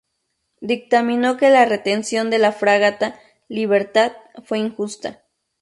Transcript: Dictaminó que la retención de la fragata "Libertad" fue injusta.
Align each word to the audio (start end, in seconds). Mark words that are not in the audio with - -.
Dictaminó 0.61 1.37
que 1.37 1.51
la 1.51 1.63
retención 1.65 2.31
de 2.31 2.39
la 2.39 2.51
fragata 2.51 3.19
"Libertad" 3.49 4.13
fue 4.43 4.57
injusta. 4.57 5.21